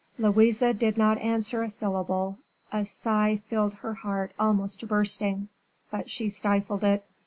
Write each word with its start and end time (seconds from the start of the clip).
Louise 0.17 0.61
did 0.79 0.97
not 0.97 1.19
answer 1.19 1.61
a 1.61 1.69
syllable; 1.69 2.39
a 2.71 2.83
sigh 2.87 3.39
filled 3.47 3.75
her 3.75 3.93
heart 3.93 4.31
almost 4.39 4.79
to 4.79 4.87
bursting, 4.87 5.47
but 5.91 6.09
she 6.09 6.27
stifled 6.27 6.83
it. 6.83 7.05